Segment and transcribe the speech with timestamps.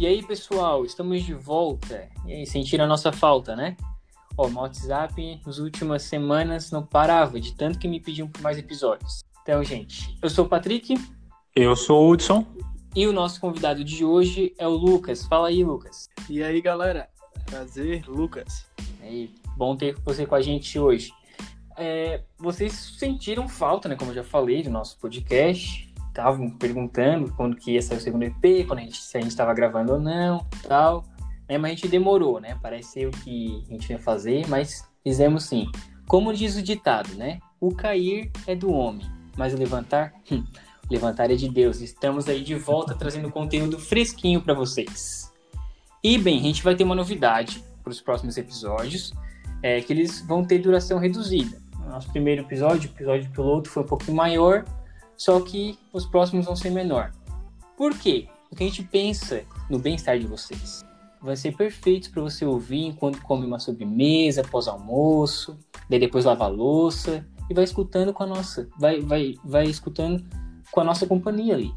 [0.00, 2.08] E aí, pessoal, estamos de volta.
[2.24, 3.76] E aí, sentiram a nossa falta, né?
[4.34, 8.56] Ó, meu WhatsApp nas últimas semanas não parava de tanto que me pediam por mais
[8.56, 9.20] episódios.
[9.42, 10.94] Então, gente, eu sou o Patrick.
[11.54, 12.46] Eu sou o Hudson.
[12.96, 15.26] E o nosso convidado de hoje é o Lucas.
[15.26, 16.08] Fala aí, Lucas.
[16.30, 17.10] E aí, galera?
[17.44, 18.64] Prazer, Lucas.
[19.02, 21.12] E aí, bom ter você com a gente hoje.
[21.76, 23.96] É, vocês sentiram falta, né?
[23.96, 28.24] Como eu já falei, do nosso podcast estavam perguntando quando que ia sair o segundo
[28.24, 31.04] EP, quando a gente, se a gente estava gravando ou não, tal.
[31.48, 31.56] Né?
[31.56, 32.58] Mas a gente demorou, né?
[32.62, 35.70] Pareceu que a gente ia fazer, mas fizemos sim.
[36.06, 37.38] Como diz o ditado, né?
[37.60, 40.44] O cair é do homem, mas o levantar, hum,
[40.90, 41.80] levantar é de Deus.
[41.80, 45.32] Estamos aí de volta trazendo conteúdo fresquinho para vocês.
[46.02, 49.12] E bem, a gente vai ter uma novidade para os próximos episódios,
[49.62, 51.60] é que eles vão ter duração reduzida.
[51.86, 54.64] Nosso primeiro episódio, o episódio piloto, foi um pouquinho maior,
[55.20, 57.12] só que os próximos vão ser menor.
[57.76, 58.26] Por quê?
[58.48, 60.82] Porque a gente pensa no bem-estar de vocês.
[61.20, 65.58] Vai ser perfeito para você ouvir enquanto come uma sobremesa, após almoço,
[65.90, 70.24] daí depois lava a louça e vai escutando com a nossa, vai, vai, vai escutando
[70.72, 71.74] com a nossa companhia ali.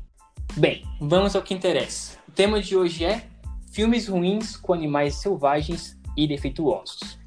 [0.55, 2.17] Bem, vamos ao que interessa.
[2.29, 3.27] O tema de hoje é
[3.73, 7.19] filmes ruins com animais selvagens e defeituosos.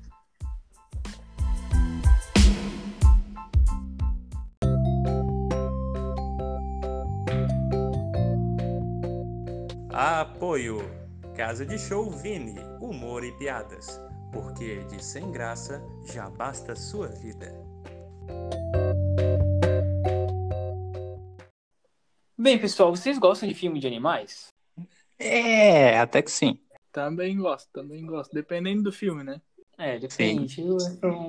[9.98, 10.76] Apoio
[11.34, 13.98] Casa de Show Vini, humor e piadas.
[14.30, 17.50] Porque de sem graça já basta sua vida.
[22.36, 24.52] Bem, pessoal, vocês gostam de filme de animais?
[25.18, 26.60] É, até que sim.
[26.92, 28.34] Também gosto, também gosto.
[28.34, 29.40] Dependendo do filme, né?
[29.78, 30.64] É, depende.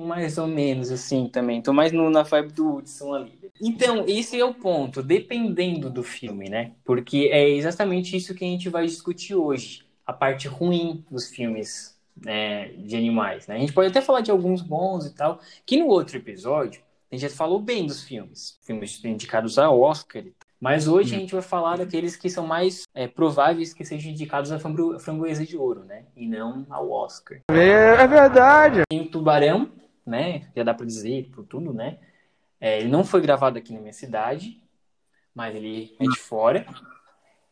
[0.06, 1.60] Mais ou menos assim também.
[1.60, 3.38] Tô mais no, na vibe do Hudson ali.
[3.60, 5.02] Então, esse é o ponto.
[5.02, 6.72] Dependendo do filme, né?
[6.84, 9.86] Porque é exatamente isso que a gente vai discutir hoje.
[10.06, 13.56] A parte ruim dos filmes né, de animais, né?
[13.56, 15.40] A gente pode até falar de alguns bons e tal.
[15.66, 18.58] Que no outro episódio, a gente já falou bem dos filmes.
[18.62, 20.47] Filmes indicados a Oscar e tal.
[20.60, 24.50] Mas hoje a gente vai falar daqueles que são mais é, prováveis que sejam indicados
[24.50, 26.06] a framboesa de ouro, né?
[26.16, 27.40] E não ao Oscar.
[27.48, 28.82] É, verdade.
[28.88, 29.70] Tem o Tubarão,
[30.04, 30.48] né?
[30.56, 31.98] Já dá pra dizer por tudo, né?
[32.60, 34.60] É, ele não foi gravado aqui na minha cidade,
[35.32, 36.66] mas ele é de fora.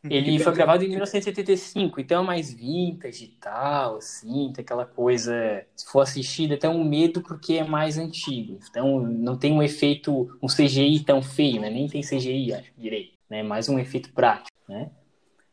[0.09, 5.65] Ele foi gravado em 1975, então é mais vintage e tal, assim, tem aquela coisa,
[5.75, 8.59] se for assistido, até um medo porque é mais antigo.
[8.69, 11.69] Então não tem um efeito, um CGI tão feio, né?
[11.69, 13.43] Nem tem CGI, acho, direito, né?
[13.43, 14.91] Mais um efeito prático, né?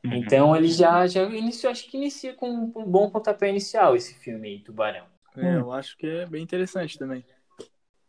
[0.04, 0.14] Uhum.
[0.14, 4.48] Então ele já, já iniciou, acho que inicia com um bom pontapé inicial esse filme
[4.48, 5.06] aí, Tubarão.
[5.36, 7.24] É, eu acho que é bem interessante também.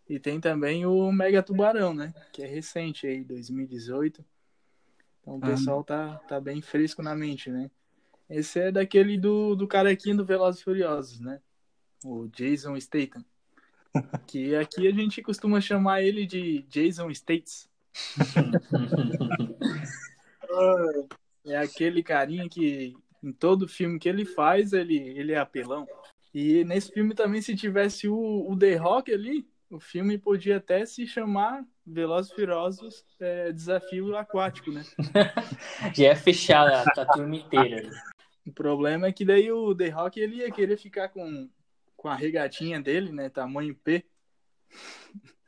[0.07, 2.13] E tem também o Mega Tubarão, né?
[2.31, 4.23] Que é recente aí, 2018.
[5.25, 7.71] Então o pessoal tá, tá bem fresco na mente, né?
[8.29, 11.41] Esse é daquele do, do carequinho do Velozes Furiosos, né?
[12.03, 13.25] O Jason Statham.
[14.27, 17.69] Que aqui a gente costuma chamar ele de Jason States.
[21.45, 22.93] é aquele carinha que
[23.23, 25.87] em todo filme que ele faz, ele, ele é apelão.
[26.33, 30.85] E nesse filme também, se tivesse o, o The Rock ali, o filme podia até
[30.85, 34.83] se chamar Velozes Furiosos é, Desafio Aquático, né?
[35.93, 37.89] Já é fechar a, a turma inteira.
[38.45, 41.49] O problema é que daí o The Rock ele ia querer ficar com,
[41.97, 43.29] com a regatinha dele, né?
[43.29, 44.05] Tamanho P.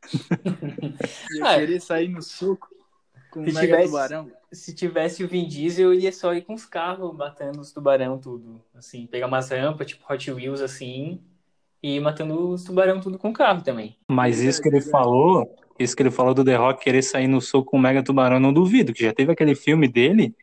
[1.35, 2.69] ia ah, querer sair no suco
[3.29, 4.31] com o mega tivesse, tubarão.
[4.51, 8.17] Se tivesse o Vin Diesel, eu ia só ir com os carros batendo os tubarão
[8.17, 8.63] tudo.
[8.73, 11.23] Assim, pegar umas rampas, tipo Hot Wheels, assim,
[11.81, 13.95] e matando os tubarão tudo com carro também.
[14.07, 15.47] Mas isso que ele falou
[15.79, 18.39] isso que ele falou do The Rock querer sair no soco com o Mega Tubarão,
[18.39, 20.35] não duvido, que já teve aquele filme dele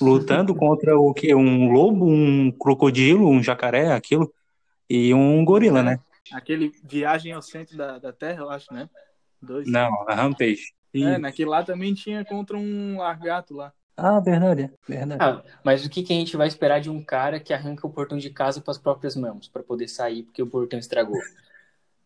[0.00, 1.34] lutando contra o que?
[1.34, 4.32] Um lobo, um crocodilo, um jacaré, aquilo,
[4.88, 5.98] e um gorila, né?
[6.32, 8.88] Aquele Viagem ao Centro da, da Terra, eu acho, né?
[9.40, 9.66] Dois.
[9.66, 10.74] Não, a Rampage.
[10.92, 11.02] E...
[11.02, 13.72] É, naquele lá também tinha contra um largato lá.
[13.96, 15.22] Ah, verdade, verdade.
[15.22, 17.90] Ah, mas o que, que a gente vai esperar de um cara que arranca o
[17.90, 21.20] portão de casa com as próprias mãos para poder sair porque o portão estragou?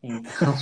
[0.02, 0.54] Então,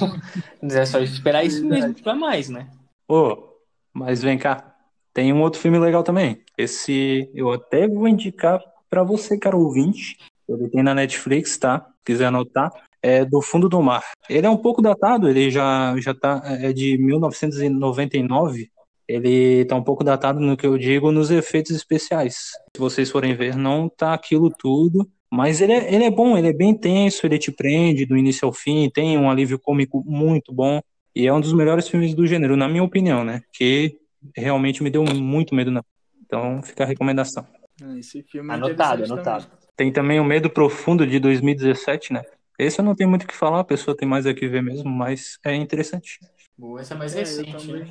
[0.63, 2.71] é só esperar isso mesmo para mais, né?
[3.09, 3.49] Ô, oh,
[3.93, 4.77] mas vem cá,
[5.13, 6.43] tem um outro filme legal também.
[6.59, 10.19] Esse eu até vou indicar para você, cara ouvinte.
[10.49, 11.81] Ele tem na Netflix, tá?
[11.81, 12.71] Se quiser anotar.
[13.03, 14.05] É do Fundo do Mar.
[14.29, 16.43] Ele é um pouco datado, ele já, já tá.
[16.45, 18.71] É de 1999.
[19.09, 22.51] Ele tá um pouco datado no que eu digo nos efeitos especiais.
[22.75, 26.49] Se vocês forem ver, não tá aquilo tudo mas ele é, ele é bom, ele
[26.49, 30.53] é bem tenso, ele te prende do início ao fim, tem um alívio cômico muito
[30.53, 30.81] bom.
[31.15, 33.43] E é um dos melhores filmes do gênero, na minha opinião, né?
[33.53, 33.99] Que
[34.37, 35.71] realmente me deu muito medo.
[35.71, 35.83] Na...
[36.25, 37.47] Então fica a recomendação.
[37.83, 39.45] Ah, Esse filme é Anotado, interessante anotado.
[39.45, 39.59] também.
[39.77, 42.23] Tem também o Medo Profundo de 2017, né?
[42.59, 44.89] Esse eu não tenho muito o que falar, a pessoa tem mais aqui ver mesmo,
[44.91, 46.19] mas é interessante.
[46.57, 47.87] Boa, essa é mais É, recente, né?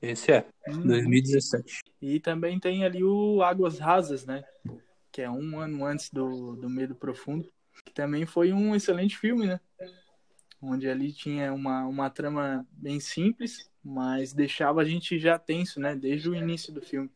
[0.00, 0.86] Esse é, Hum.
[0.86, 1.80] 2017.
[2.00, 4.44] E também tem ali o Águas Rasas, né?
[5.10, 7.50] Que é um ano antes do, do Medo Profundo.
[7.84, 9.60] Que também foi um excelente filme, né?
[10.60, 15.94] Onde ali tinha uma, uma trama bem simples, mas deixava a gente já tenso, né?
[15.94, 17.10] Desde o início do filme.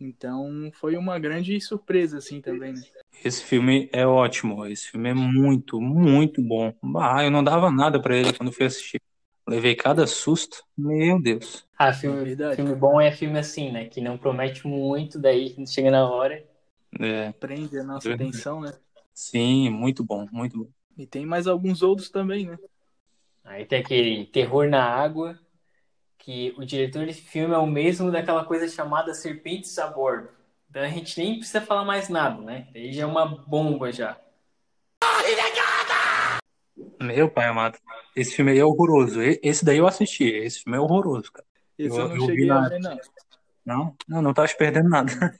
[0.00, 2.82] Então foi uma grande surpresa, assim, também, né?
[3.24, 6.74] Esse filme é ótimo, esse filme é muito, muito bom.
[6.96, 9.00] Ah, eu não dava nada pra ele quando fui assistir.
[9.48, 11.66] Levei cada susto, meu Deus.
[11.78, 12.56] Ah, filme, Verdade.
[12.56, 13.86] filme bom é filme assim, né?
[13.88, 16.44] Que não promete muito, daí chega na hora.
[17.00, 18.32] É, Prende a nossa Verdade.
[18.32, 18.72] atenção, né?
[19.14, 20.70] sim, muito bom, muito bom.
[20.96, 22.58] E tem mais alguns outros também, né?
[23.44, 25.38] Aí tem aquele Terror na Água,
[26.18, 30.30] que o diretor desse filme é o mesmo daquela coisa chamada Serpentes a Bordo.
[30.70, 32.68] Então a gente nem precisa falar mais nada, né?
[32.74, 34.18] Aí já é uma bomba já.
[37.00, 37.78] Meu pai amado,
[38.16, 39.20] esse filme aí é horroroso.
[39.42, 41.46] Esse daí eu assisti, esse filme é horroroso, cara.
[41.78, 42.98] Esse Eu- eu, não eu cheguei a ver, não.
[43.64, 45.12] Não, não, não tá perdendo nada.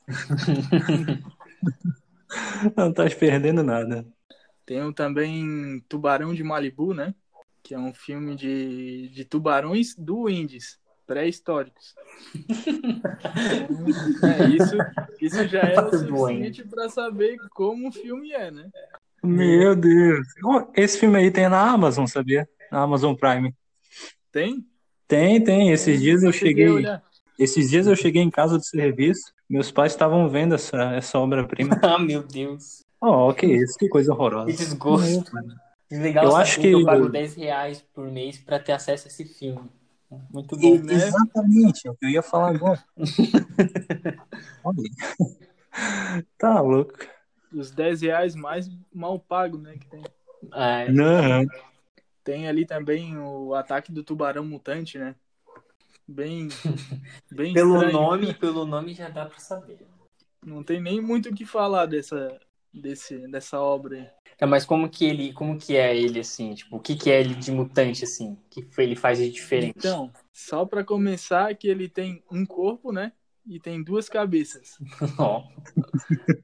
[2.76, 4.04] Não tá perdendo nada.
[4.66, 7.14] Tem um também Tubarão de Malibu, né?
[7.62, 11.94] Que é um filme de, de tubarões do Indies, pré-históricos.
[14.24, 14.76] é, isso,
[15.20, 18.68] isso já é o suficiente para saber como o filme é, né?
[19.22, 20.26] Meu Deus.
[20.74, 22.48] Esse filme aí tem na Amazon, sabia?
[22.70, 23.54] Na Amazon Prime.
[24.32, 24.64] Tem?
[25.08, 25.70] Tem, tem.
[25.70, 26.96] Esses dias eu Não cheguei cheguei.
[27.38, 29.32] Esses dias eu cheguei em casa do serviço.
[29.48, 31.78] Meus pais estavam vendo essa, essa obra-prima.
[31.82, 32.84] ah, meu Deus.
[33.00, 34.46] Oh, que isso, que coisa horrorosa.
[34.46, 35.32] Que desgosto.
[35.90, 39.24] Legal Eu acho que eu pago 10 reais por mês pra ter acesso a esse
[39.24, 39.70] filme.
[40.32, 40.74] Muito bom.
[40.74, 40.94] E- né?
[40.94, 42.82] Exatamente, é o que eu ia falar agora.
[46.38, 46.94] Tá louco.
[47.52, 49.74] Os 10 reais mais mal pago, né?
[49.78, 50.02] Que tem.
[50.54, 51.44] É, Não.
[52.26, 55.14] Tem ali também o ataque do tubarão mutante, né?
[56.08, 56.48] Bem,
[57.30, 57.92] bem pelo estranho.
[57.92, 59.78] nome, pelo nome já dá pra saber.
[60.44, 62.36] Não tem nem muito o que falar dessa,
[62.74, 64.08] desse, dessa obra aí.
[64.36, 67.20] Tá, mas como que ele, como que é ele assim, tipo, o que que é
[67.20, 68.36] ele de mutante assim?
[68.50, 69.78] Que ele faz de diferente?
[69.78, 73.12] Então, só pra começar que ele tem um corpo, né?
[73.46, 74.76] E tem duas cabeças.
[75.16, 75.44] Ó.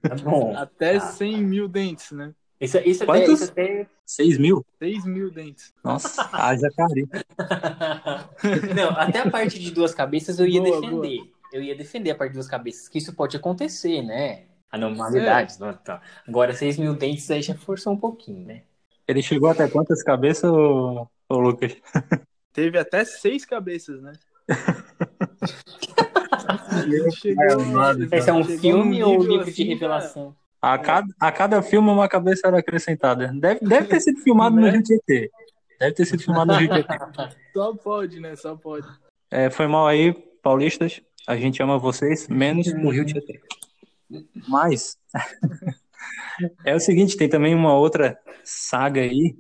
[0.01, 0.57] Tá bom.
[0.57, 1.01] Até Ah.
[1.01, 2.33] 100 mil dentes, né?
[2.63, 3.41] Isso, isso, até, Quantos?
[3.41, 4.65] isso até 6 mil?
[4.79, 5.75] 6 mil dentes.
[5.83, 7.09] Nossa, haja carinho.
[8.77, 11.33] Não, até a parte de duas cabeças eu ia Boa, defender.
[11.53, 14.45] Eu ia defender a parte de duas cabeças, que isso pode acontecer, né?
[14.71, 15.59] Anormalidades.
[15.59, 16.01] não, tá.
[16.27, 18.63] Agora, 6 mil dentes aí já forçou um pouquinho, né?
[19.09, 21.77] Ele chegou até quantas cabeças, ô, ô Lucas?
[22.53, 24.13] Teve até seis cabeças, né?
[28.13, 30.37] Esse é um filme ou nível livro de assim, revelação?
[30.63, 33.33] A cada, a cada filme uma cabeça era acrescentada.
[33.35, 34.71] Deve, deve ter sido filmado no Né?
[34.71, 35.29] Rio Tietê.
[35.81, 36.97] Deve ter sido filmado no Rio Tietê.
[36.97, 37.31] cara.
[37.53, 38.37] Só pode, né?
[38.37, 38.87] Só pode.
[39.29, 41.03] É, foi mal aí, paulistas.
[41.27, 43.41] A gente ama vocês, menos o Rio Tietê.
[44.49, 44.97] Mas
[46.65, 49.37] é o seguinte, tem também uma outra saga aí,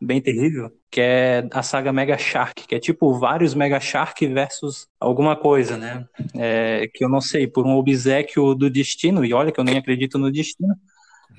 [0.00, 4.88] bem terrível, que é a saga Mega Shark, que é tipo vários Mega Shark versus
[4.98, 6.06] alguma coisa, né?
[6.34, 9.76] É, que eu não sei, por um obsequio do destino, e olha que eu nem
[9.76, 10.74] acredito no destino,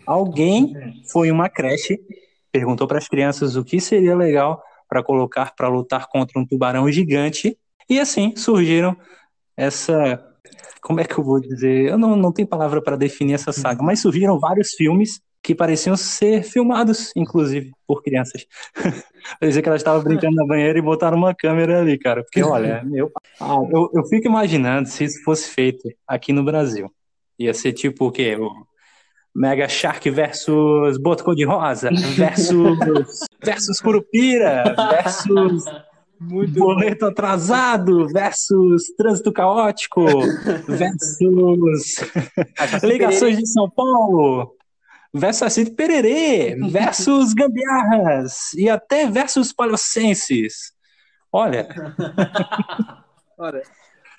[0.06, 0.74] alguém
[1.12, 2.00] foi uma creche,
[2.52, 6.92] perguntou para as crianças o que seria legal para colocar para lutar contra um tubarão
[6.92, 7.58] gigante,
[7.90, 8.96] e assim surgiram
[9.58, 10.24] essa.
[10.82, 11.90] Como é que eu vou dizer?
[11.90, 15.98] Eu não, não tenho palavra para definir essa saga, mas surgiram vários filmes que pareciam
[15.98, 18.46] ser filmados, inclusive, por crianças.
[19.40, 22.24] Parecia que elas estavam brincando na banheira e botaram uma câmera ali, cara.
[22.24, 23.12] Porque, olha, meu.
[23.40, 26.92] Ah, eu, eu fico imaginando se isso fosse feito aqui no Brasil.
[27.40, 28.36] Ia ser tipo o quê?
[28.36, 28.52] O
[29.34, 35.64] Mega Shark versus Boto Cor-de-Rosa, versus, versus Curupira, versus
[36.20, 36.66] Muito bom.
[36.66, 40.06] Boleto atrasado versus trânsito caótico
[40.68, 41.98] versus
[42.84, 44.56] ligações de São Paulo
[45.14, 50.74] versus Assito Pererê versus gambiarras e até versus palhocenses.
[51.32, 51.68] Olha,
[53.42, 53.64] Olha,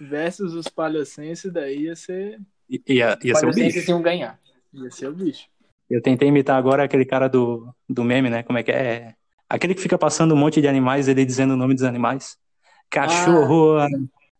[0.01, 3.89] versus os palhocenses, daí ia ser, ia, ia ser o bicho.
[3.89, 4.37] iam ganhar.
[4.75, 5.47] ia ser o bicho.
[5.89, 8.43] Eu tentei imitar agora aquele cara do, do meme, né?
[8.43, 9.15] Como é que é?
[9.49, 12.37] Aquele que fica passando um monte de animais, ele dizendo o nome dos animais.
[12.91, 13.79] Cachorro,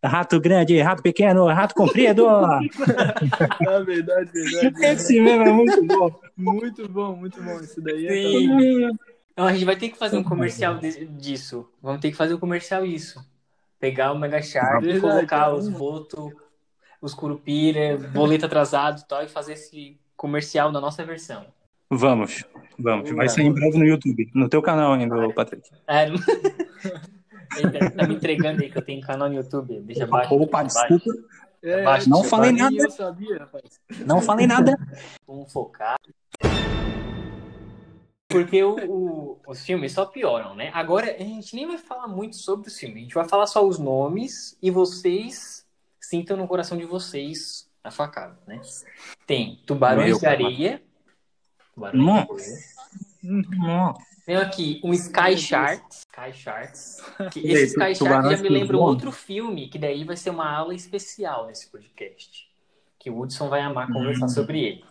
[0.03, 2.29] rato grande, rato pequeno, rato comprido.
[2.29, 2.61] Ah,
[3.87, 4.85] verdade, verdade.
[4.87, 6.21] Esse meme é muito bom.
[6.37, 7.61] Muito bom, muito bom.
[7.61, 8.99] Isso daí é Sim.
[9.37, 10.79] Não, a gente vai ter que fazer um comercial
[11.11, 11.69] disso.
[11.83, 13.25] Vamos ter que fazer um comercial isso.
[13.81, 16.33] Pegar o Mega e Verdade, colocar tá os votos.
[17.01, 21.47] os curupira, boleto atrasado e tal, e fazer esse comercial na nossa versão.
[21.91, 22.45] Vamos,
[22.79, 23.11] vamos.
[23.11, 24.31] Vai sair em breve no YouTube.
[24.35, 25.69] No teu canal ainda, Patrick.
[25.87, 26.07] É,
[27.97, 29.81] tá me entregando aí que eu tenho canal no YouTube.
[29.81, 30.35] Deixa abaixo.
[30.35, 31.29] Opa, deixa desculpa.
[31.63, 32.75] É, Abaixo, não falei nada.
[32.77, 33.81] Eu sabia, rapaz.
[34.05, 34.77] Não falei nada.
[35.27, 35.97] Vamos focar.
[38.29, 40.71] Porque o, o- os filmes só pioram, né?
[40.73, 42.97] Agora a gente nem vai falar muito sobre os filmes.
[42.97, 45.67] A gente vai falar só os nomes e vocês
[46.01, 48.61] sintam no coração de vocês a facada, né?
[49.27, 50.83] Tem Tubarões Meu de Areia.
[51.75, 52.45] Tubarões Nossa.
[53.23, 53.95] de Areia.
[54.25, 56.03] Tem aqui um Sky Sharks.
[56.09, 57.03] Sky Sharks.
[57.33, 58.89] Que esse Sky Sharks já me lembra voam?
[58.91, 62.49] outro filme, que daí vai ser uma aula especial nesse podcast.
[62.99, 64.85] Que o Hudson vai amar conversar sobre ele.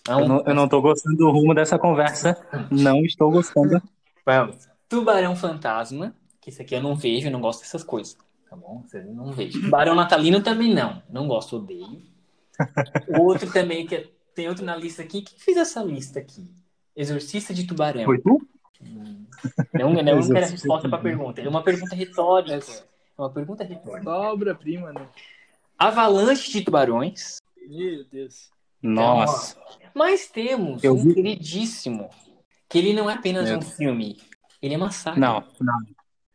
[0.00, 2.36] Então, Eu não, eu não tô gostando do rumo dessa conversa.
[2.70, 3.80] Não estou gostando.
[4.26, 4.68] Vamos.
[4.88, 8.16] Tubarão Fantasma, que esse aqui eu não vejo, eu não gosto dessas coisas.
[8.50, 8.82] Tá bom?
[8.86, 9.60] Você não vejo.
[9.60, 11.00] Tubarão Natalino também não.
[11.10, 12.02] Não gosto, odeio.
[13.20, 15.22] Outro também, que é- tem outro na lista aqui.
[15.22, 16.50] Quem fez essa lista aqui?
[16.96, 18.04] Exorcista de Tubarão.
[18.04, 18.40] Foi tu?
[18.80, 21.40] Não, não, não quero a Exorcista resposta para a pergunta.
[21.40, 22.54] É uma pergunta retórica.
[22.56, 24.10] É uma pergunta retórica.
[24.10, 25.06] Obra-prima, né?
[25.78, 27.38] Avalanche de Tubarões.
[27.68, 28.50] Meu Deus.
[28.82, 29.56] Nossa.
[29.94, 32.08] Mas temos Eu um vi- queridíssimo.
[32.68, 34.18] Que ele não é apenas Meu um filme.
[34.60, 35.18] Ele é uma saga.
[35.18, 35.78] Não, não.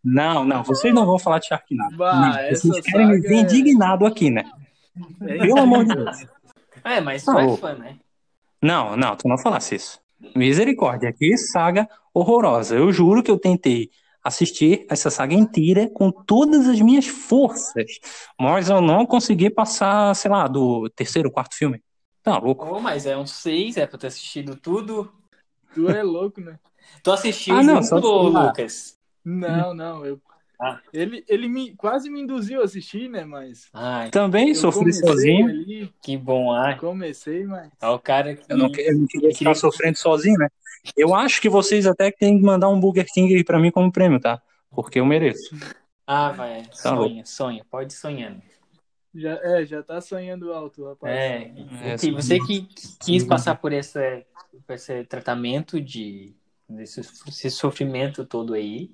[0.04, 0.64] Não, não.
[0.64, 1.96] Vocês não vão falar de Sharknado.
[1.96, 4.44] Bah, Vocês essa querem me ver é- indignado aqui, né?
[5.22, 6.26] É Pelo amor de Deus.
[6.84, 7.62] É, mas tu é louco.
[7.62, 7.98] fã, né?
[8.62, 10.00] Não, não, tu não falasse isso.
[10.36, 12.76] Misericórdia, que saga horrorosa.
[12.76, 13.90] Eu juro que eu tentei
[14.24, 18.00] assistir essa saga inteira com todas as minhas forças,
[18.40, 21.82] mas eu não consegui passar, sei lá, do terceiro, quarto filme.
[22.22, 22.66] Tá louco.
[22.66, 25.12] Oh, mas é um seis, é pra ter assistido tudo.
[25.74, 26.58] Tu é louco, né?
[27.04, 28.22] Tu assistiu Ah, não, junto, só.
[28.22, 28.98] Lucas?
[29.26, 30.06] Não, não.
[30.06, 30.22] Eu...
[30.60, 30.80] Ah.
[30.94, 33.26] Ele, ele me, quase me induziu a assistir, né?
[33.26, 33.68] Mas.
[33.74, 35.48] Ai, Também sofri sozinho.
[35.48, 36.78] Ali, que bom, ai.
[36.78, 37.72] comecei, mas.
[37.82, 38.44] Ó, o cara que...
[38.52, 40.48] Eu não, eu não queria ficar sofrendo sozinho, né?
[40.98, 43.92] Eu acho que vocês até têm que mandar um Burger King aí pra mim como
[43.92, 44.42] prêmio, tá?
[44.70, 45.56] Porque eu mereço.
[46.06, 48.42] Ah, vai, Tá sonha, sonha, pode ir sonhando.
[49.16, 51.14] Já, é, já tá sonhando alto, rapaz.
[51.14, 52.68] É, É, você que
[53.00, 54.26] quis passar por esse,
[54.66, 56.34] por esse tratamento de
[56.68, 58.90] desse, esse sofrimento todo aí,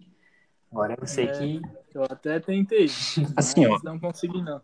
[0.71, 1.27] agora é você É.
[1.27, 1.61] que...
[1.93, 2.85] Eu até tentei.
[3.35, 3.83] Assim, mas ó.
[3.83, 4.61] Não consegui, não.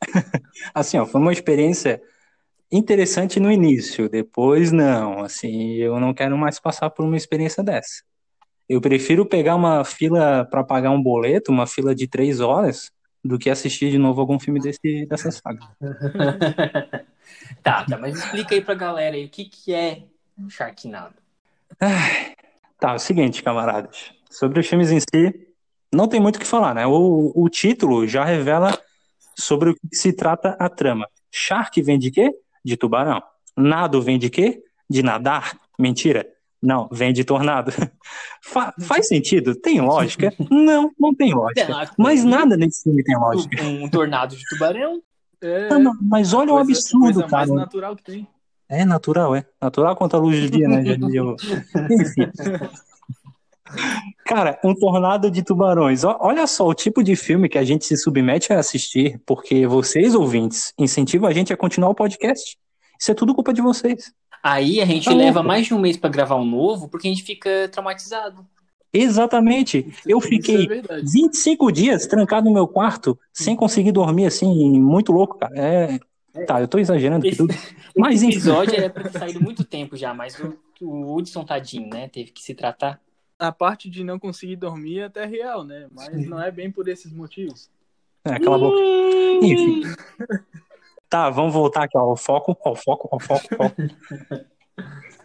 [0.74, 2.00] Assim, ó, foi uma experiência
[2.70, 5.24] interessante no início, depois não.
[5.24, 8.02] Assim, eu não quero mais passar por uma experiência dessa.
[8.68, 12.92] Eu prefiro pegar uma fila para pagar um boleto, uma fila de três horas,
[13.22, 15.60] do que assistir de novo algum filme desse, dessa saga.
[17.62, 20.04] tá, tá, mas explica aí pra galera aí, o que que é
[20.48, 21.16] Sharknado?
[22.78, 24.12] Tá, é o seguinte, camaradas.
[24.30, 25.46] Sobre os filmes em si,
[25.92, 26.86] não tem muito o que falar, né?
[26.86, 28.78] O, o título já revela
[29.38, 31.06] sobre o que se trata a trama.
[31.32, 32.32] Shark vem de quê?
[32.64, 33.22] De tubarão.
[33.56, 34.62] Nado vem de quê?
[34.88, 35.58] De nadar.
[35.78, 36.26] Mentira.
[36.62, 37.72] Não, vem de tornado.
[38.44, 39.54] Fa- faz sentido?
[39.54, 40.32] Tem lógica?
[40.50, 41.90] Não, não tem lógica.
[41.98, 43.62] Mas nada nesse filme tem lógica.
[43.64, 45.00] Um, um tornado de tubarão?
[45.42, 47.30] É, Não, não, mas olha o coisa- absurdo, coisa cara.
[47.46, 48.28] mais natural que tem.
[48.68, 49.46] É natural, é.
[49.58, 50.82] Natural quanto a luz do dia, né?
[51.22, 51.36] O-
[51.90, 52.30] Enfim.
[54.32, 56.04] Cara, um tornado de tubarões.
[56.04, 60.14] Olha só o tipo de filme que a gente se submete a assistir, porque vocês,
[60.14, 62.56] ouvintes, incentivam a gente a continuar o podcast.
[63.00, 64.12] Isso é tudo culpa de vocês.
[64.40, 65.48] Aí a gente Tá leva louco.
[65.48, 68.46] mais de um mês pra gravar um novo, porque a gente fica traumatizado.
[68.92, 69.92] Exatamente.
[70.06, 71.02] Eu Isso fiquei é verdade.
[71.12, 75.52] 25 dias trancado no meu quarto, sem conseguir dormir, assim, muito louco, cara.
[75.58, 75.98] É.
[76.46, 77.54] Tá, eu tô exagerando aqui Esse- tudo.
[77.96, 78.36] Mas Esse enfim.
[78.36, 82.08] episódio era pra ter saído muito tempo já, mas o, o Hudson tadinho, né?
[82.08, 83.00] Teve que se tratar.
[83.40, 85.88] A parte de não conseguir dormir é até real, né?
[85.90, 87.70] Mas não é bem por esses motivos.
[88.24, 88.80] É, cala a boca.
[89.42, 89.82] Enfim.
[91.10, 93.82] Tá, vamos voltar aqui ó, ao foco, ao foco, ao foco, ao foco.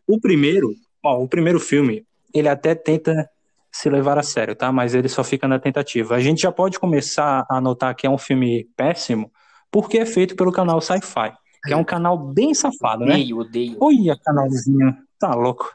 [0.08, 2.04] O primeiro, ó, o primeiro filme,
[2.34, 3.30] ele até tenta
[3.72, 4.72] se levar a sério, tá?
[4.72, 6.16] Mas ele só fica na tentativa.
[6.16, 9.32] A gente já pode começar a notar que é um filme péssimo,
[9.70, 13.14] porque é feito pelo canal Sci-Fi, que é um canal bem safado, né?
[13.14, 13.78] Odeio, odeio.
[13.80, 15.72] Olha, canalzinho, tá louco.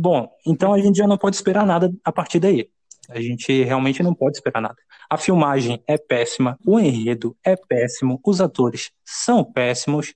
[0.00, 2.70] Bom, então a gente já não pode esperar nada a partir daí.
[3.10, 4.76] A gente realmente não pode esperar nada.
[5.10, 10.14] A filmagem é péssima, o enredo é péssimo, os atores são péssimos.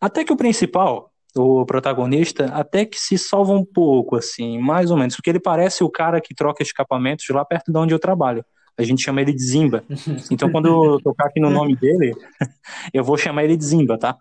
[0.00, 4.96] Até que o principal, o protagonista, até que se salva um pouco, assim, mais ou
[4.96, 8.42] menos, porque ele parece o cara que troca escapamentos lá perto de onde eu trabalho.
[8.78, 9.84] A gente chama ele de Zimba.
[10.32, 12.14] Então, quando eu tocar aqui no nome dele,
[12.94, 14.16] eu vou chamar ele de Zimba, tá?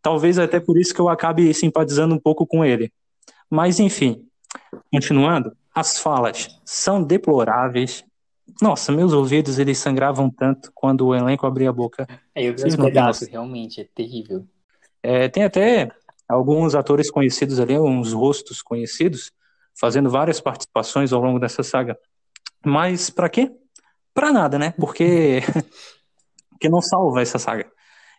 [0.00, 2.92] Talvez até por isso que eu acabe simpatizando um pouco com ele.
[3.50, 4.26] Mas, enfim,
[4.92, 8.04] continuando, as falas são deploráveis,
[8.62, 12.06] Nossa, meus ouvidos eles sangravam tanto quando o elenco abria a boca.
[12.34, 13.28] É, eu vi Vocês noção.
[13.28, 14.46] realmente, é terrível.
[15.02, 15.88] É, tem até
[16.28, 19.32] alguns atores conhecidos ali, uns rostos conhecidos,
[19.78, 21.98] fazendo várias participações ao longo dessa saga.
[22.64, 23.52] Mas pra quê?
[24.14, 24.72] Pra nada, né?
[24.78, 25.40] Porque
[26.60, 27.70] que não salva essa saga.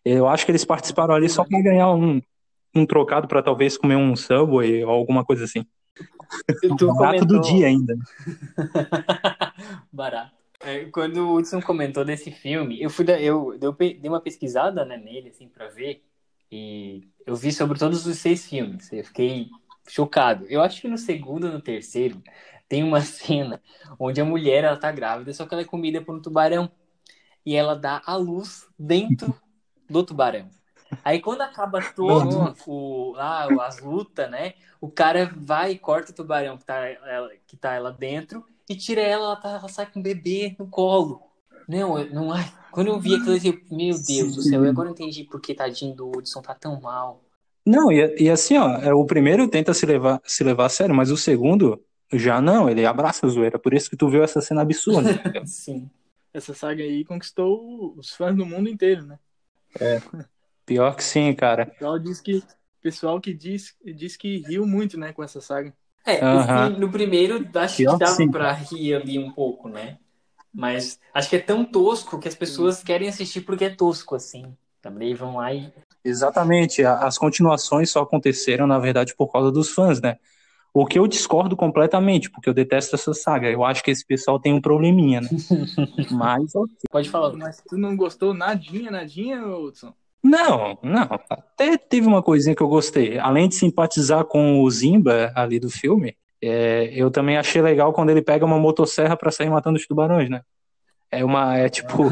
[0.05, 2.21] Eu acho que eles participaram ali só pra ganhar um,
[2.75, 5.65] um trocado pra talvez comer um Subway ou alguma coisa assim.
[6.77, 7.95] Tu Barato do comentou- dia ainda.
[9.91, 10.35] Barato.
[10.59, 14.83] É, quando o Hudson comentou desse filme, eu fui da- eu, eu dei uma pesquisada
[14.83, 16.03] né, nele assim para ver
[16.51, 18.91] e eu vi sobre todos os seis filmes.
[18.91, 19.49] Eu fiquei
[19.87, 20.45] chocado.
[20.49, 22.21] Eu acho que no segundo, no terceiro,
[22.67, 23.61] tem uma cena
[23.99, 26.69] onde a mulher ela tá grávida, só que ela é comida por um tubarão
[27.45, 29.35] e ela dá a luz dentro
[29.89, 30.49] do tubarão.
[31.03, 34.53] Aí quando acaba todo o lá as lutas, né?
[34.79, 38.75] O cara vai e corta o tubarão que tá ela, que tá ela dentro e
[38.75, 41.21] tira ela, ela, tá- ela sai com o bebê no colo.
[41.67, 44.69] Não, eu- não, ai, quando eu vi aquilo, eu disse, meu Deus do céu, e
[44.69, 47.21] agora eu entendi por que tadinho do Hudson tá tão mal.
[47.65, 50.95] Não, e, e assim, ó, é, o primeiro tenta se levar, se levar a sério,
[50.95, 53.59] mas o segundo já não, ele abraça a zoeira.
[53.59, 55.09] Por isso que tu viu essa cena absurda.
[55.45, 55.89] Sim.
[56.33, 59.19] Essa saga aí conquistou os fãs do mundo inteiro, né?
[60.67, 61.63] Pior que sim, cara.
[61.63, 62.43] O pessoal diz que,
[62.81, 65.73] pessoal que diz, diz que riu muito, né, com essa saga.
[66.05, 68.29] É, fi- no primeiro acho Pior que dava sim.
[68.29, 69.97] pra rir ali um pouco, né?
[70.53, 74.55] Mas acho que é tão tosco que as pessoas querem assistir porque é tosco, assim.
[74.81, 75.71] Também vão lá e.
[76.03, 80.17] Exatamente, as continuações só aconteceram, na verdade, por causa dos fãs, né?
[80.73, 83.49] O que eu discordo completamente, porque eu detesto essa saga.
[83.49, 85.29] Eu acho que esse pessoal tem um probleminha, né?
[86.11, 86.53] Mas,
[86.89, 87.33] Pode falar.
[87.33, 89.93] Mas tu não gostou nadinha, nadinha, Hudson?
[90.23, 91.07] Não, não.
[91.29, 93.17] Até teve uma coisinha que eu gostei.
[93.17, 98.09] Além de simpatizar com o Zimba ali do filme, é, eu também achei legal quando
[98.09, 100.41] ele pega uma motosserra pra sair matando os tubarões, né?
[101.09, 102.03] É uma, é tipo,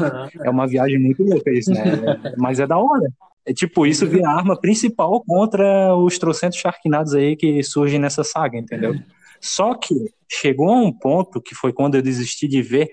[0.42, 1.82] é uma viagem muito louca isso, né?
[2.38, 3.10] Mas é da hora.
[3.44, 8.24] É tipo, isso vira a arma principal contra os trocentos Sharknados aí que surgem nessa
[8.24, 8.94] saga, entendeu?
[9.40, 9.94] Só que
[10.28, 12.88] chegou a um ponto, que foi quando eu desisti de ver,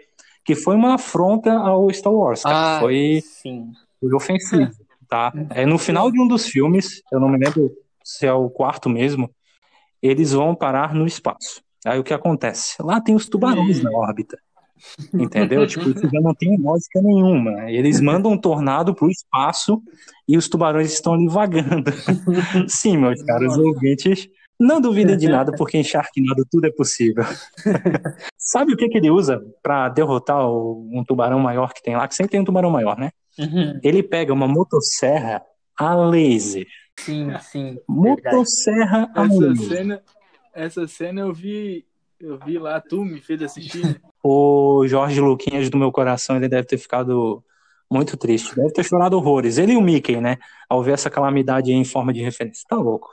[0.46, 2.78] que foi uma afronta ao Star Wars, cara.
[2.78, 3.72] Ah, Foi, sim.
[4.00, 4.72] foi ofensivo,
[5.14, 5.32] tá?
[5.52, 7.72] É no final de um dos filmes, eu não me lembro
[8.04, 9.30] se é o quarto mesmo,
[10.02, 11.62] eles vão parar no espaço.
[11.86, 12.82] Aí o que acontece?
[12.82, 14.40] Lá tem os tubarões na órbita.
[15.14, 15.68] Entendeu?
[15.68, 17.70] Tipo, isso já não tem lógica nenhuma.
[17.70, 19.80] Eles mandam um tornado pro espaço
[20.28, 21.92] e os tubarões estão ali vagando.
[22.68, 24.28] Sim, meus caros ouvintes,
[24.60, 27.24] não duvidem de nada, porque em Sharknado tudo é possível.
[28.36, 32.08] Sabe o que, que ele usa pra derrotar um tubarão maior que tem lá?
[32.08, 33.12] Que sempre tem um tubarão maior, né?
[33.40, 33.80] Uhum.
[33.84, 35.44] Ele pega uma motosserra
[35.78, 36.68] a laser.
[37.00, 37.78] Sim, sim.
[37.90, 38.36] Verdade.
[38.36, 39.68] Motosserra a Essa laser.
[39.78, 40.04] cena,
[40.54, 41.86] essa cena eu vi,
[42.20, 43.84] eu vi lá, tu me fez assistir.
[43.86, 43.96] né?
[44.26, 47.44] O Jorge Luquinhas do meu coração, ele deve ter ficado
[47.92, 48.56] muito triste.
[48.56, 49.58] Deve ter chorado horrores.
[49.58, 50.38] Ele e o Mickey, né?
[50.70, 52.64] Ao ver essa calamidade aí em forma de referência.
[52.70, 53.10] Tá louco.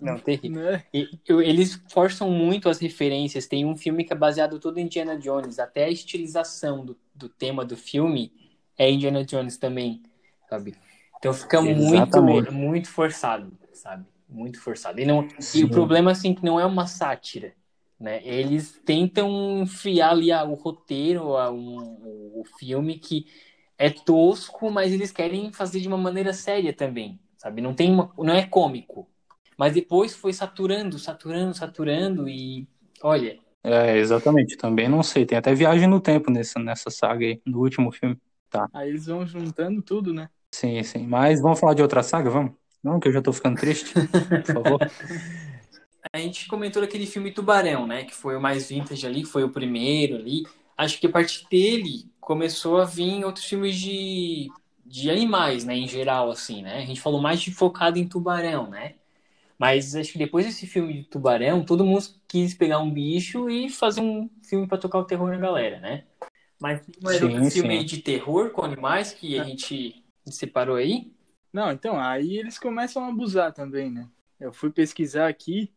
[0.00, 0.62] Não, terrível.
[0.62, 0.84] né?
[0.94, 3.46] E- eles forçam muito as referências.
[3.46, 5.58] Tem um filme que é baseado todo em Indiana Jones.
[5.58, 8.32] Até a estilização do, do tema do filme
[8.78, 10.02] é Indiana Jones também,
[10.48, 10.74] sabe?
[11.18, 12.52] Então fica muito, Exatamente.
[12.52, 14.04] muito forçado, sabe?
[14.28, 15.00] Muito forçado.
[15.00, 17.54] E, não, e o problema, assim, que não é uma sátira,
[17.98, 18.20] né?
[18.26, 23.26] Eles tentam enfiar ali a- o roteiro, a- um- o, filme que
[23.78, 27.60] é tosco, mas eles querem fazer de uma maneira séria também, sabe?
[27.62, 29.08] Não tem uma, não é cômico.
[29.56, 32.66] Mas depois foi saturando, saturando, saturando e
[33.02, 34.56] olha, É, exatamente.
[34.56, 35.24] Também não sei.
[35.26, 38.18] Tem até viagem no tempo nessa, nessa saga aí, no último filme.
[38.72, 40.28] Aí eles vão juntando tudo, né?
[40.52, 41.06] Sim, sim.
[41.06, 42.30] Mas vamos falar de outra saga?
[42.30, 42.52] Vamos?
[42.82, 43.92] Não, que eu já tô ficando triste.
[43.94, 44.80] Por favor.
[46.12, 48.04] a gente comentou daquele filme Tubarão, né?
[48.04, 50.44] Que foi o mais vintage ali, foi o primeiro ali.
[50.76, 54.52] Acho que a partir dele começou a vir outros filmes de,
[54.84, 55.74] de animais, né?
[55.76, 56.78] Em geral, assim, né?
[56.78, 58.94] A gente falou mais de focado em tubarão, né?
[59.58, 63.68] Mas acho que depois desse filme de tubarão, todo mundo quis pegar um bicho e
[63.70, 66.04] fazer um filme pra tocar o terror na galera, né?
[66.64, 67.84] Mas não era Sim, outro filme sim.
[67.84, 71.12] de terror com animais que a gente separou aí?
[71.52, 74.08] Não, então, aí eles começam a abusar também, né?
[74.40, 75.70] Eu fui pesquisar aqui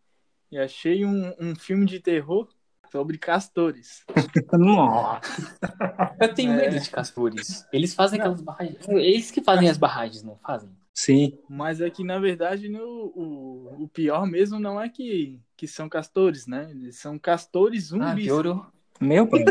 [0.50, 2.48] e achei um, um filme de terror
[2.90, 4.06] sobre castores.
[4.54, 5.60] Nossa.
[6.22, 6.56] Eu tenho É.
[6.56, 7.66] medo de castores.
[7.74, 8.88] Eles fazem aquelas barragens.
[8.88, 10.70] Eles que fazem as barragens, não fazem?
[10.94, 11.38] Sim.
[11.50, 15.90] Mas é que, na verdade, no, o, o pior mesmo não é que, que são
[15.90, 16.72] castores, né?
[16.72, 18.26] Eles são castores Ah, zumbis.
[18.26, 18.66] piorou.
[19.00, 19.44] Meu pai.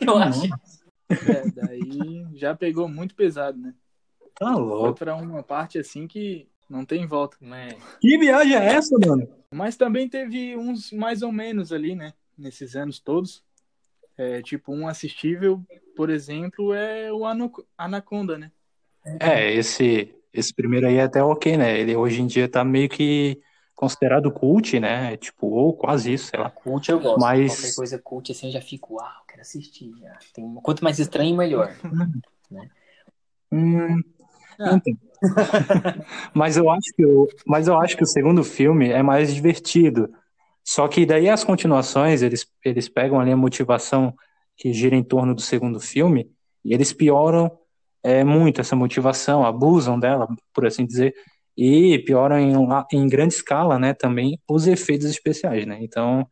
[0.00, 0.46] Eu acho.
[1.10, 3.74] É, daí já pegou muito pesado, né?
[4.34, 4.98] Tá Foi louco.
[4.98, 7.36] pra uma parte assim que não tem volta.
[7.42, 7.76] É.
[8.00, 9.28] Que viagem é essa, mano?
[9.50, 12.12] Mas também teve uns mais ou menos ali, né?
[12.36, 13.44] Nesses anos todos.
[14.16, 15.60] É, tipo, um assistível,
[15.96, 18.50] por exemplo, é o Anac- Anaconda, né?
[19.20, 21.78] É, esse, esse primeiro aí é até ok, né?
[21.78, 23.40] Ele hoje em dia tá meio que
[23.74, 25.16] considerado cult, né?
[25.16, 26.50] Tipo, ou quase isso, sei lá.
[26.50, 27.20] Cult eu gosto.
[27.20, 29.92] Mas- Qualquer coisa cult assim eu já fico, uau, quero assistir.
[30.00, 30.18] Já.
[30.32, 30.54] Tem...
[30.62, 31.72] Quanto mais estranho, melhor.
[33.52, 34.00] Hum,
[34.58, 34.74] Ah.
[34.74, 34.94] então.
[36.34, 40.12] Mas eu acho que o, mas eu acho que o segundo filme é mais divertido.
[40.62, 44.14] Só que daí as continuações, eles, eles pegam ali a motivação
[44.56, 46.30] que gira em torno do segundo filme
[46.64, 47.50] e eles pioram
[48.02, 51.14] é, muito essa motivação, abusam dela, por assim dizer,
[51.56, 52.52] e pioram em,
[52.92, 55.78] em grande escala, né, também os efeitos especiais, né?
[55.80, 56.28] Então,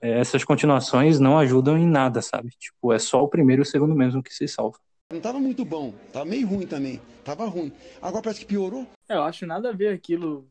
[0.00, 2.50] é, essas continuações não ajudam em nada, sabe?
[2.58, 4.78] Tipo, é só o primeiro e o segundo mesmo que se salva.
[5.12, 7.00] Não tava muito bom, tava meio ruim também.
[7.24, 7.72] Tava ruim.
[8.00, 8.86] Agora parece que piorou.
[9.08, 10.46] É, eu acho nada a ver aquilo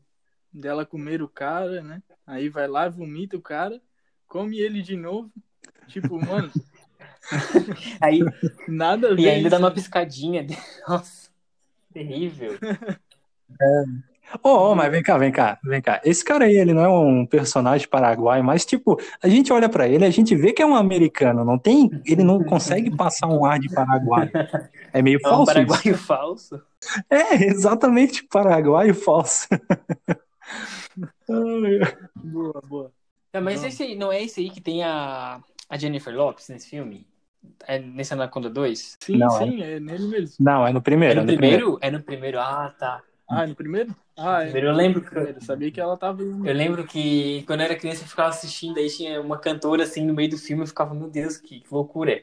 [0.52, 2.02] dela comer o cara, né?
[2.26, 3.80] Aí vai lá, vomita o cara,
[4.26, 5.30] come ele de novo.
[5.86, 6.50] Tipo, mano,
[8.00, 8.20] Aí,
[8.66, 9.22] nada a ver.
[9.22, 9.64] e ainda dá isso.
[9.64, 10.46] uma piscadinha.
[10.86, 11.30] Nossa,
[11.92, 12.58] terrível.
[14.42, 16.00] Ô, ô, mas vem cá, vem cá, vem cá.
[16.04, 19.88] Esse cara aí, ele não é um personagem paraguaio, mas tipo, a gente olha pra
[19.88, 23.44] ele, a gente vê que é um americano, não tem, ele não consegue passar um
[23.44, 24.30] ar de paraguaio.
[24.92, 25.68] É meio É um falso isso.
[25.70, 26.62] paraguaio falso.
[27.10, 29.48] É, exatamente paraguaio falso.
[32.14, 32.92] Boa, boa.
[33.32, 33.74] Não, mas Vamos.
[33.74, 37.06] esse aí, não é esse aí que tem a, a Jennifer Lopes nesse filme?
[37.66, 38.96] É nesse Anaconda 2?
[39.00, 40.44] Sim, Não, sim, é nele mesmo.
[40.44, 41.20] Não, é no É primeiro.
[41.20, 41.78] no primeiro?
[41.80, 42.40] É no primeiro.
[42.40, 43.02] Ah, tá.
[43.28, 43.94] Ah, é no primeiro?
[44.16, 44.44] Ah, é.
[44.46, 46.22] Primeiro eu lembro que Eu sabia que ela tava.
[46.22, 50.04] Eu lembro que quando eu era criança eu ficava assistindo, aí tinha uma cantora assim
[50.04, 52.22] no meio do filme, eu ficava, meu Deus, que, que loucura.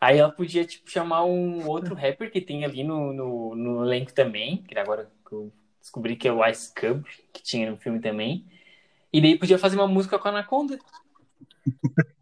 [0.00, 4.12] Aí ela podia, tipo, chamar um outro rapper que tem ali no, no, no elenco
[4.12, 8.00] também, que agora que eu descobri que é o Ice Cube, que tinha no filme
[8.00, 8.44] também.
[9.12, 10.78] E daí podia fazer uma música com a Anaconda.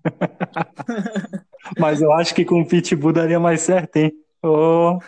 [1.78, 4.12] Mas eu acho que com o Pitbull daria mais certo, hein?
[4.42, 4.98] Oh,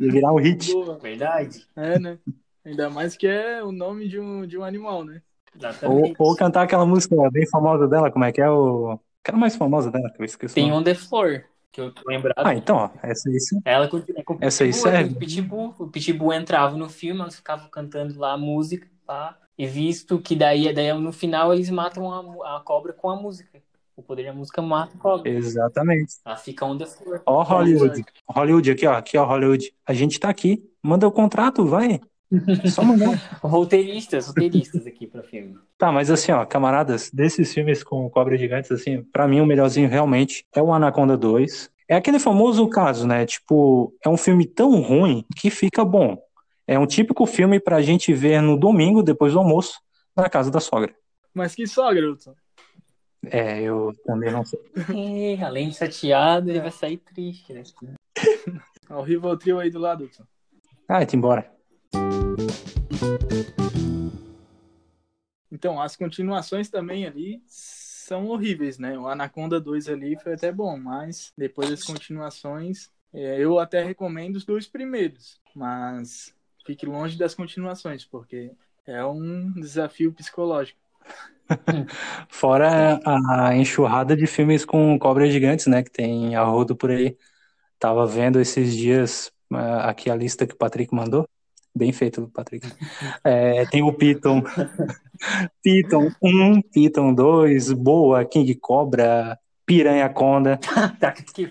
[0.00, 0.72] ia virar um hit.
[0.72, 0.98] Boa.
[0.98, 1.66] Verdade?
[1.76, 2.18] É, né?
[2.64, 5.20] Ainda mais que é o nome de um, de um animal, né?
[5.54, 6.16] Ou, Exatamente.
[6.18, 8.98] ou cantar aquela música bem famosa dela, como é que é o.
[9.22, 10.54] Aquela mais famosa dela, que eu esqueci.
[10.54, 10.72] Tem.
[10.72, 12.46] On The Floor, que eu tô lembrado.
[12.46, 13.60] Ah, então, ó, essa aí sim.
[13.64, 15.14] Ela continua com o Essa aí Pitbull, serve?
[15.14, 19.66] o Pitbull, o Pitbull entrava no filme, elas ficavam cantando lá a música, pá, e
[19.66, 23.62] visto que daí, daí no final eles matam a, a cobra com a música.
[23.96, 25.30] O poder da música mata a cobra.
[25.30, 26.14] Exatamente.
[26.24, 27.22] Ela fica on the floor.
[27.24, 28.04] Ó, Hollywood.
[28.28, 28.94] Hollywood, aqui, ó.
[28.94, 29.72] Aqui, ó, Hollywood.
[29.86, 30.68] A gente tá aqui.
[30.82, 32.00] Manda o contrato, vai.
[32.70, 33.16] Só mandar.
[33.42, 35.56] Roteiristas, roteiristas aqui pro filme.
[35.78, 39.88] Tá, mas assim, ó, camaradas, desses filmes com cobras gigantes, assim, pra mim o melhorzinho
[39.88, 41.70] realmente é o Anaconda 2.
[41.88, 43.26] É aquele famoso caso, né?
[43.26, 46.16] Tipo, é um filme tão ruim que fica bom.
[46.66, 49.78] É um típico filme pra gente ver no domingo, depois do almoço,
[50.16, 50.94] na casa da sogra.
[51.34, 52.34] Mas que sogra, Hudson.
[53.26, 54.60] É, eu também não sei.
[55.38, 57.62] É, além de chateado, ele vai sair triste, né?
[58.90, 60.24] Ó, O Rivotril aí do lado, Hudson.
[60.88, 61.53] Ah, te embora.
[65.50, 68.98] Então, as continuações também ali são horríveis, né?
[68.98, 74.36] O Anaconda 2 ali foi até bom, mas depois das continuações, é, eu até recomendo
[74.36, 76.34] os dois primeiros, mas
[76.66, 78.50] fique longe das continuações, porque
[78.86, 80.78] é um desafio psicológico.
[82.28, 85.82] Fora a enxurrada de filmes com cobras gigantes, né?
[85.82, 87.16] Que tem a rodo por aí.
[87.78, 91.28] Tava vendo esses dias ah, aqui a lista que o Patrick mandou.
[91.76, 92.66] Bem feito, Patrick.
[93.24, 94.42] É, tem o Python.
[95.62, 100.60] Python 1, Python 2, Boa, King Cobra, Piranha Conda.
[101.00, 101.50] Tá, que...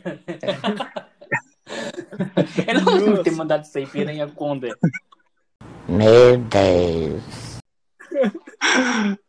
[2.68, 4.70] Eu não lembro ter mandado isso aí, Piranha Conda.
[5.88, 7.24] Meu Deus.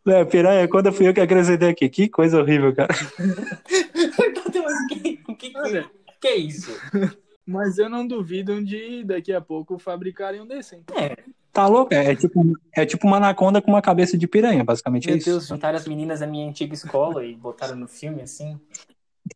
[0.07, 1.88] É, Piranha Conda fui eu que acrescentei aqui.
[1.88, 2.94] Que coisa horrível, cara.
[4.88, 5.90] Que, que, Olha.
[6.20, 6.70] que é isso?
[7.46, 10.76] Mas eu não duvido de daqui a pouco fabricarem um desse.
[10.76, 10.85] hein?
[10.96, 11.16] É,
[11.54, 11.94] Tá louco?
[11.94, 12.42] É tipo,
[12.74, 15.30] é tipo uma anaconda com uma cabeça de piranha, basicamente é meu isso.
[15.30, 18.59] Deus, juntaram as meninas da minha antiga escola e botaram no filme assim.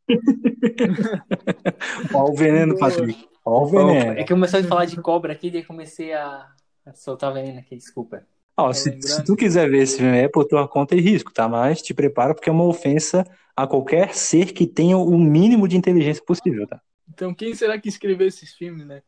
[2.12, 2.76] Ó o veneno.
[2.76, 3.24] Patrick.
[3.44, 4.18] Ó o veneno.
[4.18, 6.44] É que começou a falar de cobra aqui, daí comecei a,
[6.84, 8.24] a soltar veneno aqui, desculpa.
[8.56, 11.32] Ó, Tá se, se tu quiser ver esse filme é por tua conta e risco,
[11.32, 11.48] tá?
[11.48, 13.24] Mas te prepara porque é uma ofensa
[13.56, 16.80] a qualquer ser que tenha o mínimo de inteligência possível, tá?
[17.12, 19.02] Então, quem será que escreveu esses filmes, né?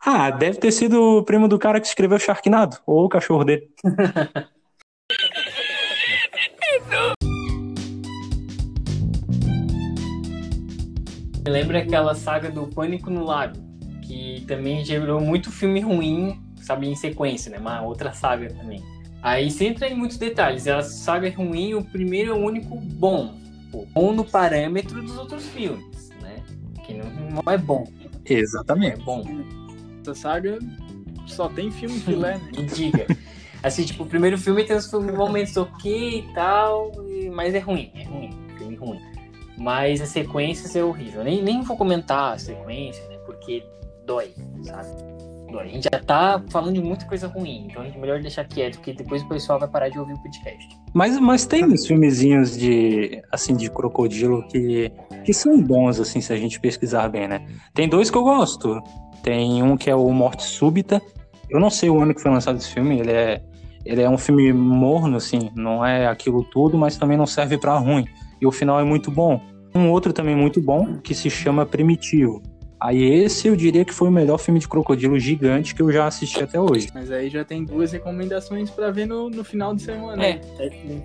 [0.00, 3.68] Ah, deve ter sido o primo do cara que escreveu Sharknado, ou o cachorro dele.
[11.44, 13.58] Me lembra aquela saga do Pânico no Lago,
[14.02, 17.58] que também gerou muito filme ruim, sabe, em sequência, né?
[17.58, 18.82] Uma outra saga também.
[19.22, 22.76] Aí, sem entrar em muitos detalhes, a saga é ruim, o primeiro é o único
[22.76, 23.34] bom.
[23.70, 26.04] Pô, Bom no parâmetro dos outros filmes.
[26.84, 27.84] Que não, não é bom.
[28.02, 29.02] Não é Exatamente.
[29.02, 29.24] bom.
[30.02, 30.58] Essa saga
[31.26, 32.50] só tem filme filé, né?
[32.56, 33.06] Me diga.
[33.62, 36.92] Assim, tipo, o primeiro filme tem uns momentos ok e tal,
[37.32, 39.00] mas é ruim, é ruim, filme ruim.
[39.56, 41.24] Mas as sequências é horrível.
[41.24, 43.16] Nem, nem vou comentar a sequência, né?
[43.24, 43.64] Porque
[44.04, 44.88] dói, sabe?
[45.50, 45.64] Dói.
[45.64, 48.92] A gente já tá falando de muita coisa ruim, então é melhor deixar quieto, porque
[48.92, 50.78] depois o pessoal vai parar de ouvir o podcast.
[50.92, 54.92] Mas, mas tem uns filmezinhos de, assim, de crocodilo que,
[55.24, 57.44] que são bons, assim, se a gente pesquisar bem, né?
[57.72, 58.80] Tem dois que eu gosto.
[59.22, 61.00] Tem um que é o Morte Súbita.
[61.50, 62.98] Eu não sei o ano que foi lançado esse filme.
[63.00, 63.42] Ele é,
[63.84, 65.50] ele é um filme morno, assim.
[65.54, 68.06] Não é aquilo tudo, mas também não serve pra ruim.
[68.40, 69.40] E o final é muito bom.
[69.74, 72.42] Um outro também muito bom, que se chama Primitivo.
[72.80, 76.06] Aí esse eu diria que foi o melhor filme de crocodilo gigante que eu já
[76.06, 76.88] assisti até hoje.
[76.92, 80.22] Mas aí já tem duas recomendações pra ver no, no final de semana.
[80.22, 80.38] É,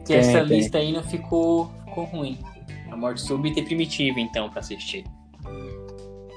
[0.06, 0.58] que essa Tem, tem.
[0.58, 2.38] lista aí não ficou, ficou ruim.
[2.91, 5.04] A Morte Súbita e Primitiva, então, pra assistir.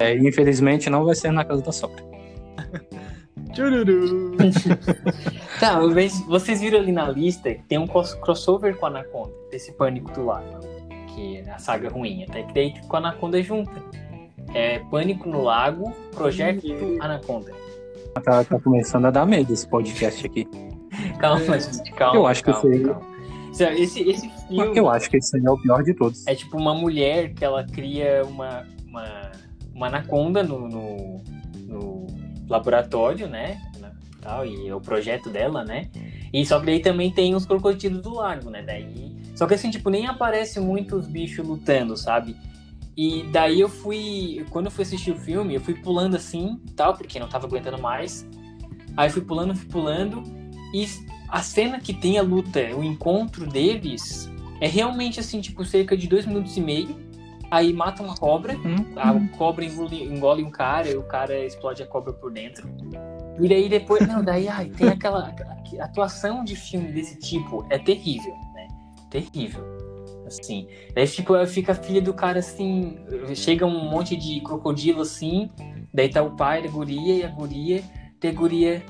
[0.00, 2.02] É, infelizmente não vai ser na casa da sogra.
[3.52, 4.32] Tchururu!
[5.60, 9.30] Tá, mas vocês viram ali na lista que tem um cros- crossover com a Anaconda,
[9.48, 10.58] desse Pânico do Lago,
[11.14, 13.70] que é a saga ruim, até que daí com a Anaconda junta.
[14.54, 16.66] É Pânico no Lago, Projeto
[17.00, 17.52] Anaconda.
[18.24, 20.48] Tá, tá começando a dar medo esse podcast aqui.
[21.20, 22.16] Calma, gente, calma.
[22.16, 23.11] Eu acho que calma, esse aí- calma.
[23.52, 26.26] Esse, esse, filme Eu acho que esse aí é o pior de todos.
[26.26, 29.32] é tipo uma mulher que ela cria uma, uma,
[29.74, 31.22] uma anaconda no, no,
[31.66, 32.06] no
[32.48, 33.60] laboratório, né?
[34.20, 35.90] Tal, e é o projeto dela, né?
[36.32, 38.62] E só que daí também tem os crocodilos do lago, né?
[38.62, 39.12] Daí.
[39.34, 42.36] Só que assim, tipo, nem aparece muito os bichos lutando, sabe?
[42.96, 44.46] E daí eu fui.
[44.50, 47.82] Quando eu fui assistir o filme, eu fui pulando assim, tal, porque não tava aguentando
[47.82, 48.24] mais.
[48.96, 50.22] Aí fui pulando, fui pulando.
[50.72, 50.86] E
[51.32, 56.06] a cena que tem a luta, o encontro deles, é realmente assim, tipo, cerca de
[56.06, 56.94] dois minutos e meio.
[57.50, 58.54] Aí mata uma cobra,
[58.96, 62.68] a cobra engole, engole um cara e o cara explode a cobra por dentro.
[63.40, 65.34] E daí depois, não, daí ai, tem aquela
[65.78, 68.68] a atuação de filme desse tipo é terrível, né?
[69.10, 69.64] Terrível.
[70.26, 70.68] Assim.
[70.94, 72.98] Daí tipo, fica a filha do cara assim,
[73.34, 75.50] chega um monte de crocodilo assim,
[75.94, 77.82] daí tá o pai da guria e a guria,
[78.22, 78.84] e a guria,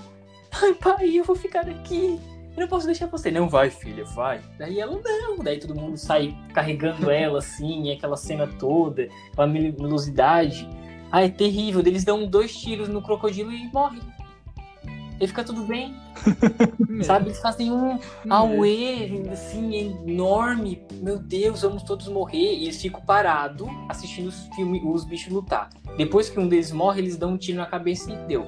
[0.61, 2.21] ai pai, eu vou ficar aqui.
[2.57, 3.31] Eu não posso deixar você.
[3.31, 4.41] Não vai, filha, vai.
[4.59, 5.39] Daí ela não.
[5.43, 10.69] Daí todo mundo sai carregando ela assim, aquela cena toda, aquela mel- melosidade.
[11.11, 11.81] Ah, é terrível.
[11.81, 14.01] Eles dão dois tiros no crocodilo e morre.
[15.21, 15.95] E fica tudo bem,
[17.05, 17.27] sabe?
[17.29, 17.97] Eles fazem um
[18.29, 19.73] auê, assim,
[20.05, 20.83] enorme.
[20.95, 22.55] Meu Deus, vamos todos morrer.
[22.57, 25.71] E eles ficam parados assistindo os, filme, os bichos lutar.
[25.97, 28.45] Depois que um deles morre, eles dão um tiro na cabeça e deu.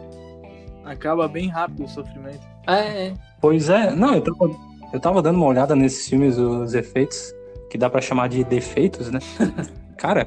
[0.85, 2.45] Acaba bem rápido o sofrimento.
[2.67, 3.15] Ah, é.
[3.45, 4.51] Pois é, não, eu tava,
[4.91, 7.31] eu tava dando uma olhada nesses filmes, os efeitos,
[7.69, 9.19] que dá pra chamar de defeitos, né?
[9.99, 10.27] Cara,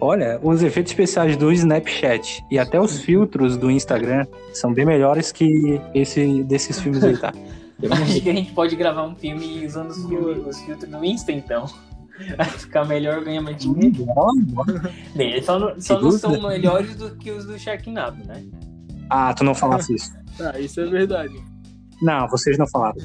[0.00, 5.30] olha, os efeitos especiais do Snapchat e até os filtros do Instagram são bem melhores
[5.30, 7.32] que esse desses filmes aí, tá?
[7.80, 11.04] Eu acho que a gente pode gravar um filme usando os, filmes, os filtros do
[11.04, 11.66] Insta, então.
[12.36, 14.04] Vai ficar melhor, ganha mais dinheiro.
[15.14, 18.42] Bem, eles só, não- só não são melhores do que os do Sharknado, né?
[19.08, 20.10] Ah, tu não falasse isso.
[20.40, 21.53] Ah, isso é verdade.
[22.04, 22.98] Não, vocês não falaram.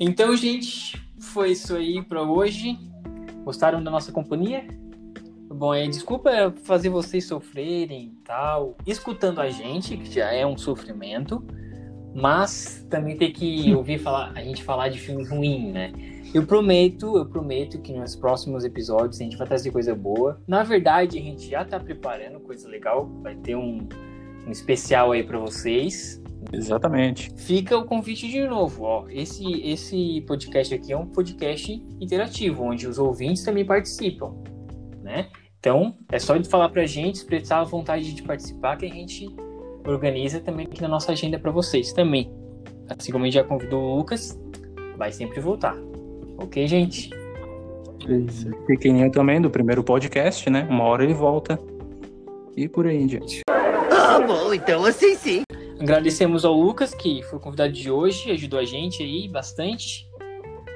[0.00, 2.78] Então, gente, foi isso aí pra hoje.
[3.44, 4.66] Gostaram da nossa companhia?
[5.50, 10.56] Bom, é, desculpa fazer vocês sofrerem e tal, escutando a gente, que já é um
[10.56, 11.44] sofrimento,
[12.14, 15.92] mas também ter que ouvir falar, a gente falar de filme ruim, né?
[16.34, 20.42] Eu prometo, eu prometo que nos próximos episódios a gente vai trazer coisa boa.
[20.48, 23.86] Na verdade, a gente já tá preparando coisa legal, vai ter um,
[24.44, 26.20] um especial aí pra vocês.
[26.52, 27.32] Exatamente.
[27.36, 29.08] Fica o convite de novo, ó.
[29.08, 34.34] Esse, esse podcast aqui é um podcast interativo, onde os ouvintes também participam,
[35.04, 35.28] né?
[35.60, 39.28] Então, é só de falar pra gente, expressar a vontade de participar, que a gente
[39.86, 42.28] organiza também aqui na nossa agenda pra vocês também.
[42.88, 44.36] Assim como a gente já convidou o Lucas,
[44.98, 45.93] vai sempre voltar.
[46.38, 47.10] Ok, gente?
[48.66, 50.66] Pequenininho também do primeiro podcast, né?
[50.68, 51.58] Uma hora ele volta.
[52.56, 53.40] E por aí diante.
[53.48, 55.42] Ah, bom, então assim sim.
[55.80, 60.08] Agradecemos ao Lucas, que foi convidado de hoje, ajudou a gente aí bastante.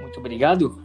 [0.01, 0.83] Muito obrigado.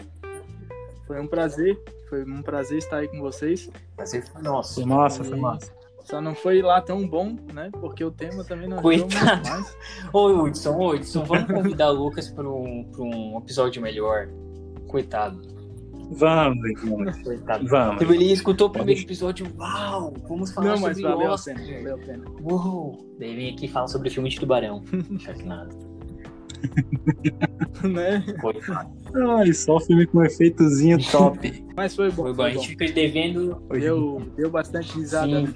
[1.07, 1.81] Foi um prazer.
[2.09, 3.69] Foi um prazer estar aí com vocês.
[3.95, 4.75] Prazer foi nosso.
[4.75, 5.73] Foi massa, foi massa.
[6.03, 7.69] Só não foi lá tão bom, né?
[7.79, 9.49] Porque o tema também não Coitado.
[9.49, 9.77] mais.
[10.12, 14.27] Ô, Hudson, Hudson, vamos convidar o Lucas para um, pra um episódio melhor.
[14.93, 15.41] Coitado.
[16.12, 17.17] Vamos, vamos.
[17.23, 17.67] Coitado.
[17.67, 17.97] Vamos.
[17.97, 21.56] Tipo, ele escutou o primeiro episódio, uau, vamos falar Não, mas sobre valeu a Oscar.
[21.56, 22.25] pena, valeu a pena.
[22.43, 23.15] Uou.
[23.17, 24.84] Daí vem aqui e fala sobre o filme de Tubarão.
[24.93, 25.75] Não nada.
[27.91, 28.23] né?
[28.39, 28.91] Coitado.
[29.36, 31.65] Ai, só filme com efeitozinho top.
[31.75, 32.21] Mas foi bom.
[32.25, 33.63] Foi bom, a gente fica devendo.
[33.71, 35.47] Deu, deu bastante risada.
[35.47, 35.53] Sim.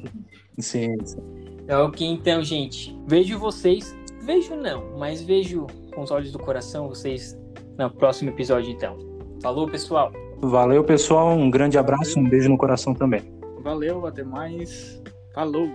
[0.57, 1.21] Sim, sim.
[1.67, 2.99] É ok, então, gente.
[3.07, 3.95] Vejo vocês.
[4.25, 7.37] Vejo não, mas vejo com os olhos do coração vocês
[7.77, 9.06] no próximo episódio, então.
[9.41, 10.11] Falou, pessoal.
[10.41, 11.29] Valeu, pessoal.
[11.29, 13.21] Um grande abraço, um beijo no coração também.
[13.63, 15.01] Valeu, até mais.
[15.33, 15.69] Falou.